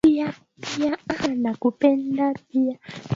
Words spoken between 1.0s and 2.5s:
kuna watu na